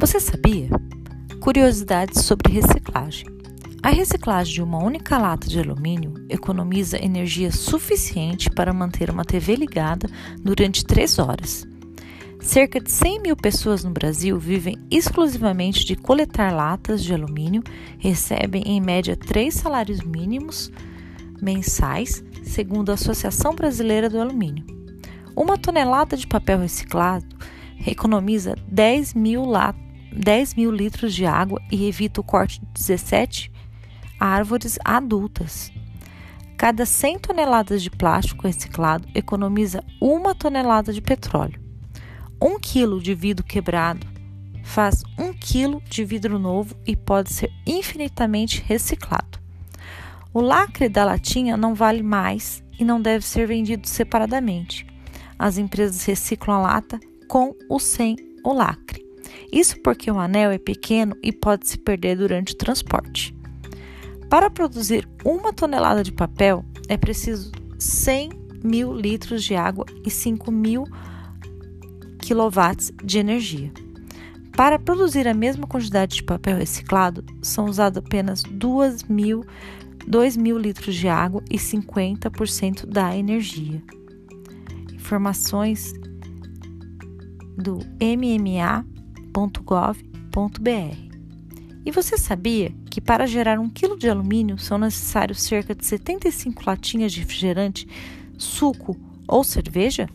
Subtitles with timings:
[0.00, 0.70] Você sabia?
[1.40, 3.26] Curiosidades sobre reciclagem.
[3.82, 9.56] A reciclagem de uma única lata de alumínio economiza energia suficiente para manter uma TV
[9.56, 10.08] ligada
[10.42, 11.68] durante 3 horas.
[12.40, 17.62] Cerca de 100 mil pessoas no Brasil vivem exclusivamente de coletar latas de alumínio,
[17.98, 20.72] recebem em média três salários mínimos
[21.42, 24.64] mensais, segundo a Associação Brasileira do Alumínio.
[25.36, 27.26] Uma tonelada de papel reciclado
[27.86, 29.44] economiza 10 mil,
[30.12, 33.50] 10 mil litros de água e evita o corte de 17
[34.18, 35.72] árvores adultas.
[36.56, 41.58] Cada 100 toneladas de plástico reciclado economiza uma tonelada de petróleo.
[42.40, 44.06] Um quilo de vidro quebrado
[44.62, 49.40] faz um quilo de vidro novo e pode ser infinitamente reciclado.
[50.32, 54.86] O lacre da latinha não vale mais e não deve ser vendido separadamente.
[55.38, 59.09] As empresas reciclam a lata com ou sem o lacre.
[59.52, 63.34] Isso porque o anel é pequeno e pode se perder durante o transporte.
[64.28, 68.30] Para produzir uma tonelada de papel é preciso 100
[68.62, 70.84] mil litros de água e 5 mil
[72.20, 73.72] quilowatts de energia.
[74.56, 79.44] Para produzir a mesma quantidade de papel reciclado, são usados apenas 2 mil
[80.06, 83.82] 2 mil litros de água e 50% da energia.
[84.92, 85.92] Informações
[87.56, 87.78] do
[89.34, 91.10] mma.gov.br.
[91.84, 96.62] E você sabia que para gerar um quilo de alumínio são necessários cerca de 75
[96.66, 97.88] latinhas de refrigerante,
[98.36, 100.08] suco ou cerveja?